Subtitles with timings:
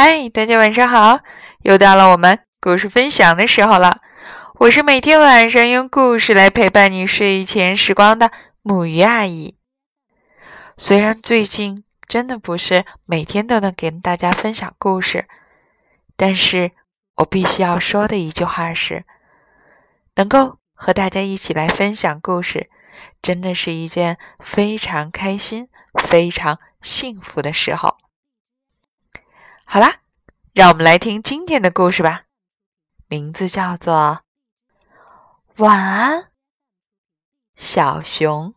[0.00, 1.18] 嗨，大家晚上好！
[1.62, 3.98] 又到了我们故事分享的时候了。
[4.60, 8.30] 我是每天晚上用故事来陪伴你睡前时光的
[8.62, 9.56] 木鱼阿姨。
[10.76, 15.26] 虽然最近真的不是每天都能跟大家分享故事，
[16.16, 16.70] 但是
[17.16, 19.04] 我必须要说的一句话是：
[20.14, 22.70] 能够和大家一起来分享故事，
[23.20, 25.68] 真的是一件非常开心、
[26.04, 27.96] 非常幸福的时候。
[29.70, 29.96] 好啦，
[30.54, 32.22] 让我们来听今天的故事吧，
[33.06, 34.20] 名字叫做
[35.62, 36.30] 《晚安，
[37.54, 38.54] 小熊》。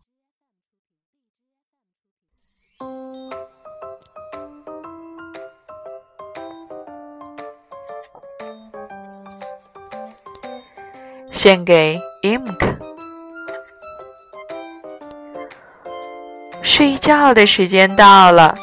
[11.30, 12.78] 献给 Imk。
[16.62, 18.56] 睡觉的时间到了，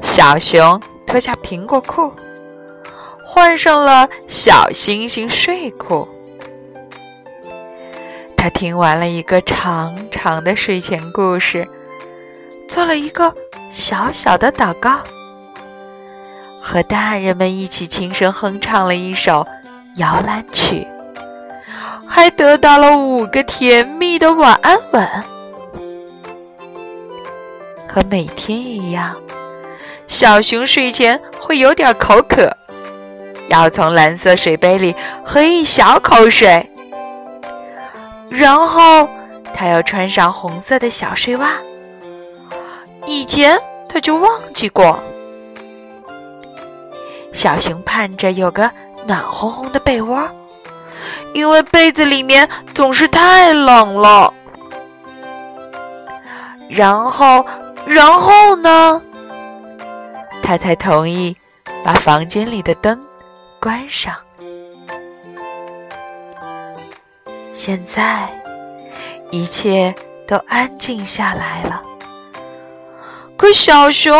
[0.00, 0.80] 小熊。
[1.14, 2.12] 脱下苹果裤，
[3.24, 6.08] 换上了小星星睡裤。
[8.36, 11.68] 他听完了一个长长的睡前故事，
[12.68, 13.32] 做了一个
[13.70, 14.98] 小小的祷告，
[16.60, 19.46] 和大人们一起轻声哼唱了一首
[19.94, 20.84] 摇篮曲，
[22.08, 25.08] 还得到了五个甜蜜的晚安吻。
[27.88, 29.14] 和每天一样。
[30.06, 32.50] 小熊睡前会有点口渴，
[33.48, 36.70] 要从蓝色水杯里喝一小口水，
[38.28, 39.08] 然后
[39.52, 41.50] 他要穿上红色的小睡袜。
[43.06, 44.98] 以前他就忘记过。
[47.32, 48.70] 小熊盼着有个
[49.06, 50.22] 暖烘烘的被窝，
[51.32, 54.32] 因为被子里面总是太冷了。
[56.68, 57.44] 然后，
[57.86, 59.02] 然后呢？
[60.44, 61.34] 他才同意
[61.82, 63.02] 把房间里的灯
[63.58, 64.14] 关上。
[67.54, 68.28] 现在
[69.30, 69.94] 一切
[70.28, 71.82] 都安静下来了，
[73.38, 74.14] 可小熊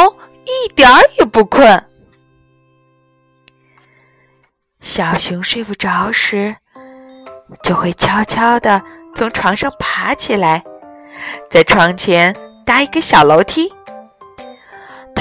[0.46, 1.84] 一点儿也不困。
[4.80, 6.56] 小熊睡不着时，
[7.62, 8.82] 就会悄悄地
[9.14, 10.64] 从床上爬起来，
[11.50, 12.34] 在床前
[12.64, 13.70] 搭一个小楼梯。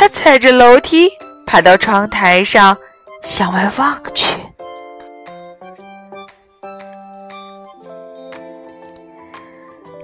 [0.04, 1.10] 他踩着楼梯
[1.46, 2.78] 爬到窗台上，
[3.24, 4.36] 向外望去。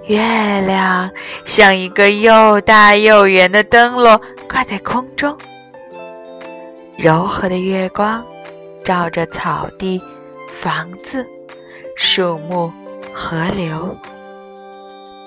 [0.06, 0.18] 月
[0.62, 1.12] 亮
[1.44, 4.18] 像一个又大又圆的灯笼
[4.50, 5.38] 挂在空中，
[6.98, 8.26] 柔和的月光
[8.86, 10.02] 照着草地、
[10.62, 11.28] 房子、
[11.98, 12.72] 树木、
[13.14, 13.94] 河流，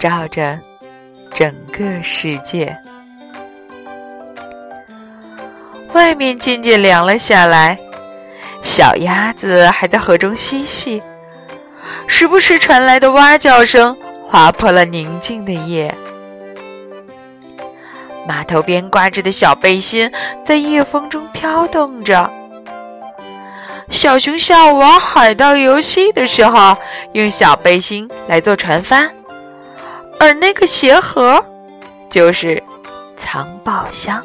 [0.00, 0.58] 照着
[1.34, 2.74] 整个世界。
[5.92, 7.78] 外面渐渐凉了下来，
[8.62, 11.02] 小鸭子还在河中嬉戏，
[12.06, 15.94] 时不时传来的蛙叫声划破了宁静的夜。
[18.26, 20.10] 码头边挂着的小背心
[20.44, 22.30] 在夜风中飘动着。
[23.90, 26.76] 小熊下午玩海盗游戏的时候，
[27.12, 29.10] 用小背心来做船帆，
[30.18, 31.44] 而那个鞋盒
[32.08, 32.62] 就是
[33.16, 34.24] 藏宝箱。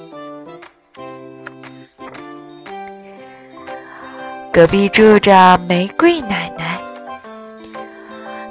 [4.58, 6.80] 隔壁住着玫瑰奶奶，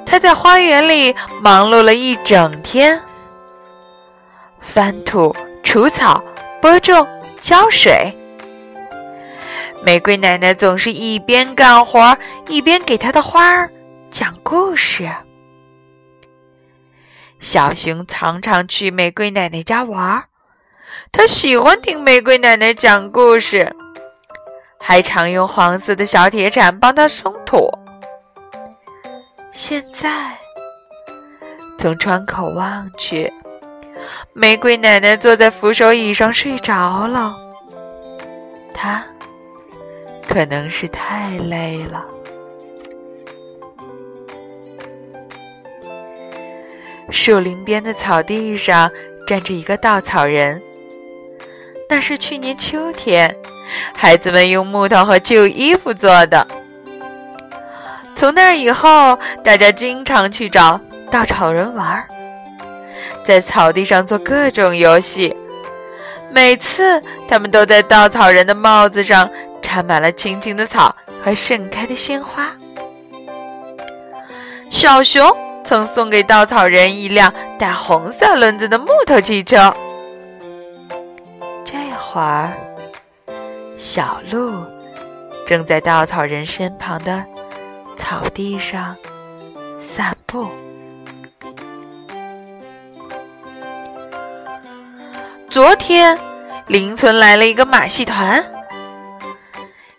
[0.05, 2.97] 她在花园里忙碌了一整天，
[4.61, 6.23] 翻土、除草、
[6.61, 7.05] 播种、
[7.41, 8.09] 浇水。
[9.83, 12.17] 玫瑰奶奶总是一边干活
[12.47, 13.69] 一边给她的花儿
[14.09, 15.11] 讲故事。
[17.41, 20.23] 小熊常常去玫瑰奶奶家玩，
[21.11, 23.75] 他喜欢听玫瑰奶奶讲故事。
[24.87, 27.69] 还常用黄色的小铁铲帮他松土。
[29.51, 30.33] 现在
[31.77, 33.29] 从窗口望去，
[34.31, 37.35] 玫瑰奶奶坐在扶手椅上睡着了。
[38.73, 39.03] 她
[40.25, 42.05] 可能是太累了。
[47.11, 48.89] 树林边的草地上
[49.27, 50.61] 站着一个稻草人，
[51.89, 53.35] 那是去年秋天。
[53.95, 56.45] 孩子们用木头和旧衣服做的。
[58.15, 60.79] 从那以后，大家经常去找
[61.11, 62.03] 稻草人玩，
[63.23, 65.35] 在草地上做各种游戏。
[66.31, 69.29] 每次，他们都在稻草人的帽子上
[69.61, 72.47] 插满了青青的草和盛开的鲜花。
[74.69, 75.25] 小熊
[75.63, 79.73] 曾送给稻草人一辆带红色轮子的木头汽车。
[81.63, 82.66] 这会儿。
[83.77, 84.65] 小鹿
[85.45, 87.23] 正在稻草人身旁的
[87.95, 88.95] 草地上
[89.95, 90.49] 散步。
[95.49, 96.17] 昨天，
[96.65, 98.43] 邻村来了一个马戏团。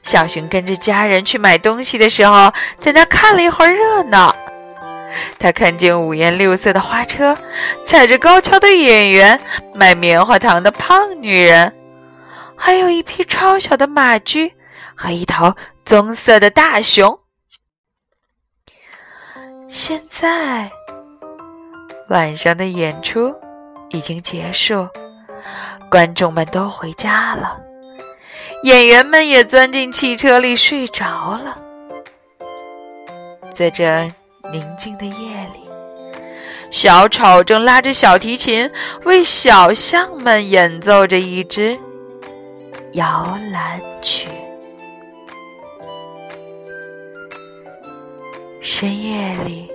[0.02, 4.34] 小熊跟着家人去买东西的时候，在那看了一会儿热闹。
[5.38, 7.36] 他看见五颜六色的花车，
[7.86, 9.40] 踩着高跷的演员，
[9.74, 11.72] 卖棉花糖的胖女人，
[12.58, 14.52] 还有一匹超小的马驹
[14.96, 17.20] 和一头棕色的大熊。
[19.70, 20.70] 现在，
[22.08, 23.34] 晚上的演出
[23.90, 24.88] 已经结束，
[25.90, 27.60] 观众们都回家了。
[28.64, 31.62] 演员们也钻进汽车里睡着了。
[33.54, 34.10] 在这
[34.50, 35.12] 宁静的夜
[35.54, 35.68] 里，
[36.70, 38.70] 小丑正拉着小提琴
[39.04, 41.78] 为小象们演奏着一支
[42.92, 44.28] 摇篮曲。
[48.62, 49.70] 深夜里，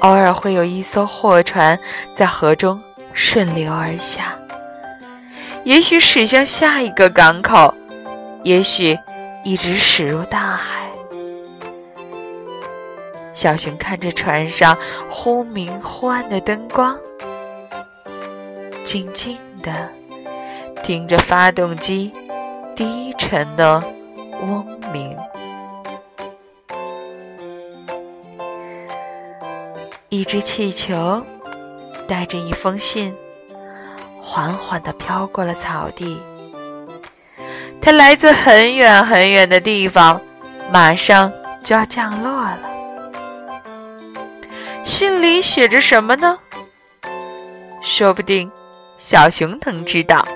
[0.00, 1.78] 偶尔会有一艘货船
[2.16, 2.80] 在河中
[3.14, 4.34] 顺流而下。
[5.64, 7.74] 也许驶向下一个港口，
[8.42, 8.98] 也许
[9.44, 10.82] 一直驶入大海。
[13.32, 14.76] 小熊看着船上
[15.08, 16.98] 忽明忽暗的灯光，
[18.84, 19.88] 静静的
[20.82, 22.12] 听着发动机
[22.74, 23.82] 低沉的
[24.42, 25.16] 嗡鸣。
[30.08, 31.24] 一只气球
[32.06, 33.14] 带着一封信。
[34.24, 36.18] 缓缓地飘过了草地，
[37.82, 40.18] 它来自很远很远的地方，
[40.72, 41.30] 马上
[41.62, 42.60] 就要降落了。
[44.84, 46.38] 信里写着什么呢？
[47.82, 48.50] 说不定
[48.96, 50.26] 小熊能知道。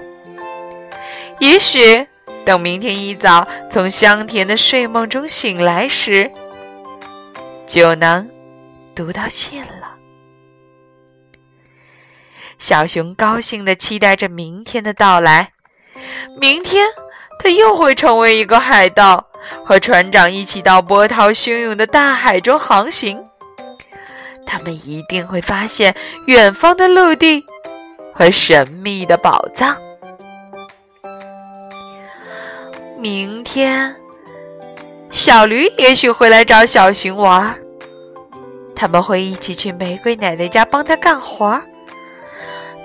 [1.38, 2.06] 也许
[2.44, 6.31] 等明天一早从香甜的睡梦中醒来时，
[7.67, 8.29] 就能
[8.94, 9.97] 读到信了。
[12.59, 15.53] 小熊高兴地期待着明天的到来。
[16.38, 16.87] 明天，
[17.38, 19.29] 他又会成为一个海盗，
[19.65, 23.23] 和船长一起到波涛汹涌的大海中航行。
[24.47, 25.94] 他们一定会发现
[26.27, 27.44] 远方的陆地
[28.15, 29.86] 和神秘的宝藏。
[33.08, 33.94] 明天，
[35.12, 37.55] 小驴也许会来找小熊玩儿。
[38.75, 41.62] 他们会一起去玫瑰奶奶家帮他干活儿。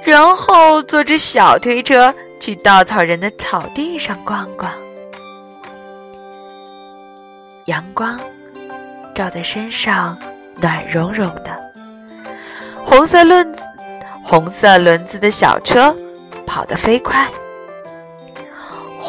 [0.03, 4.71] 然后坐着小推车去稻草人的草地上逛逛，
[7.65, 8.19] 阳光
[9.15, 10.15] 照在身上，
[10.61, 11.59] 暖融融的。
[12.77, 13.63] 红色轮子、
[14.23, 15.97] 红色轮子的小车
[16.45, 17.27] 跑得飞快，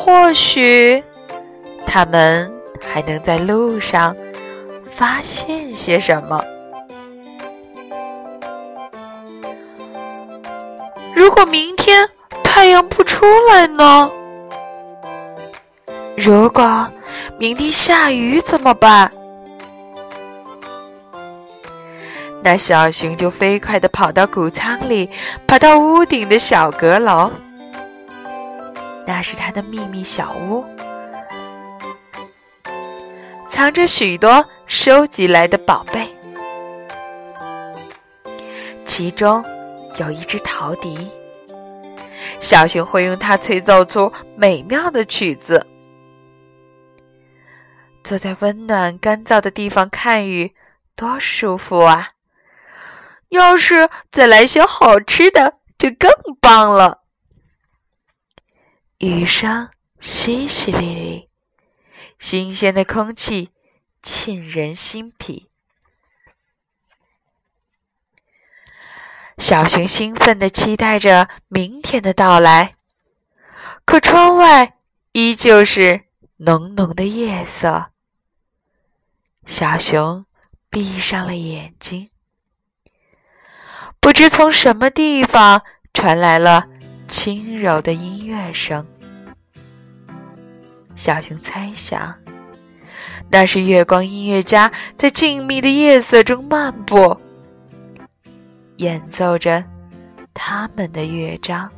[0.04, 1.00] 或许
[1.86, 2.52] 他们
[2.84, 4.16] 还能在路上
[4.84, 6.42] 发现些什么。
[11.14, 12.08] 如果明天
[12.42, 14.10] 太阳不出来呢？
[16.16, 16.90] 如果
[17.38, 19.08] 明天下雨怎么办？
[22.42, 25.08] 那小熊就飞快地跑到谷仓里，
[25.46, 27.30] 爬到屋顶的小阁楼。
[29.12, 30.64] 那是他的秘密小屋，
[33.50, 36.08] 藏着许多收集来的宝贝，
[38.86, 39.44] 其中。
[39.98, 41.10] 有一只陶笛，
[42.40, 45.66] 小熊会用它吹奏出美妙的曲子。
[48.02, 50.54] 坐在温暖干燥的地方看雨，
[50.96, 52.12] 多舒服啊！
[53.28, 56.10] 要是再来些好吃的，就更
[56.40, 57.01] 棒了。
[59.02, 59.68] 雨声
[60.00, 61.26] 淅淅沥沥，
[62.20, 63.50] 新鲜的空气
[64.00, 65.48] 沁人心脾。
[69.38, 72.76] 小熊兴奋地期待着明天的到来，
[73.84, 74.76] 可窗外
[75.10, 76.04] 依旧是
[76.36, 77.90] 浓浓的夜色。
[79.44, 80.26] 小熊
[80.70, 82.10] 闭上了眼睛，
[83.98, 86.68] 不知从什么地方传来了
[87.12, 88.84] 轻柔的音乐声。
[90.96, 92.14] 小熊猜想，
[93.28, 97.14] 那是月光音乐家在静谧的夜色中漫步。
[98.78, 99.62] 演奏着
[100.32, 101.70] 他们的乐章，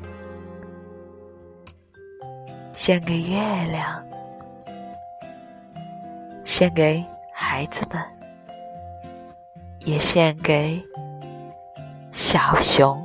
[2.73, 3.37] 献给月
[3.73, 4.01] 亮，
[6.45, 8.01] 献给孩子们，
[9.81, 10.81] 也献给
[12.13, 13.04] 小熊。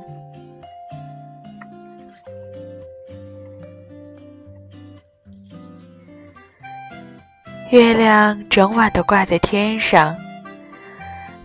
[7.70, 10.16] 月亮整晚都挂在天上，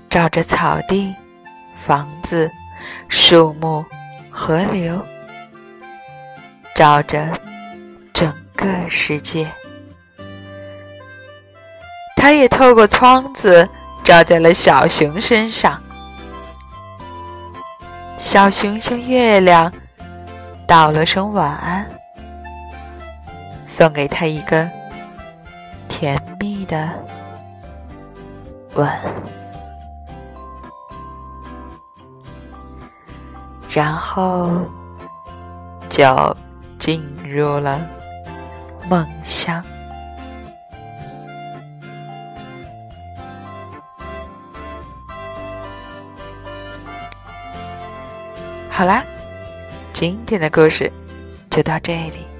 [0.10, 1.14] 照着草地、
[1.76, 2.50] 房子、
[3.08, 3.86] 树木、
[4.32, 5.00] 河流，
[6.74, 7.40] 照着
[8.12, 9.46] 整个世界。
[12.16, 13.70] 它也透过窗子
[14.04, 15.80] 照在了小熊身上。
[18.18, 19.72] 小熊向月亮
[20.68, 21.88] 道了声晚安，
[23.68, 24.68] 送给他一个
[25.98, 26.90] 甜蜜的
[28.74, 28.86] 吻，
[33.70, 34.52] 然后
[35.88, 36.36] 就
[36.78, 37.80] 进入了
[38.90, 39.64] 梦乡。
[48.70, 49.02] 好啦，
[49.94, 50.92] 今天的故事
[51.50, 52.35] 就到这里。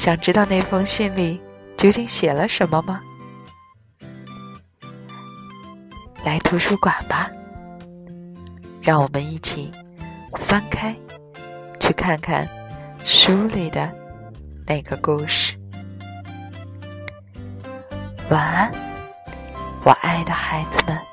[0.00, 1.38] 想知道那封信里
[1.76, 3.02] 究竟写了什么吗？
[6.24, 7.30] 来图书馆吧，
[8.80, 9.70] 让我们一起
[10.38, 10.96] 翻开，
[11.78, 12.48] 去看看
[13.04, 13.92] 书里的
[14.66, 15.54] 那个故事。
[18.30, 18.72] 晚安，
[19.84, 21.09] 我爱的孩子们。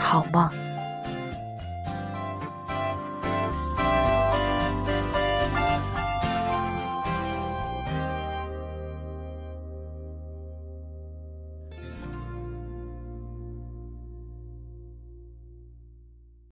[0.00, 0.50] 好吗？